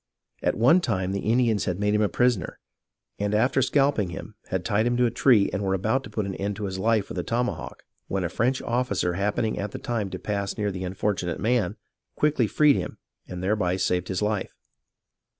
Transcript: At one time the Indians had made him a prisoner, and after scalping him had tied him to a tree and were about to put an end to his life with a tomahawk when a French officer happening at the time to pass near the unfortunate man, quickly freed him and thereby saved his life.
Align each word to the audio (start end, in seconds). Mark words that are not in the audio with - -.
At 0.41 0.57
one 0.57 0.81
time 0.81 1.11
the 1.11 1.19
Indians 1.29 1.65
had 1.65 1.79
made 1.79 1.93
him 1.93 2.01
a 2.01 2.09
prisoner, 2.09 2.57
and 3.19 3.35
after 3.35 3.61
scalping 3.61 4.09
him 4.09 4.33
had 4.47 4.65
tied 4.65 4.87
him 4.87 4.97
to 4.97 5.05
a 5.05 5.11
tree 5.11 5.47
and 5.53 5.61
were 5.61 5.75
about 5.75 6.03
to 6.05 6.09
put 6.09 6.25
an 6.25 6.33
end 6.37 6.55
to 6.55 6.63
his 6.63 6.79
life 6.79 7.07
with 7.09 7.19
a 7.19 7.23
tomahawk 7.23 7.83
when 8.07 8.23
a 8.23 8.27
French 8.29 8.63
officer 8.63 9.13
happening 9.13 9.59
at 9.59 9.73
the 9.73 9.77
time 9.77 10.09
to 10.09 10.17
pass 10.17 10.57
near 10.57 10.71
the 10.71 10.83
unfortunate 10.85 11.39
man, 11.39 11.77
quickly 12.15 12.47
freed 12.47 12.77
him 12.77 12.97
and 13.27 13.43
thereby 13.43 13.75
saved 13.75 14.07
his 14.07 14.23
life. 14.23 14.55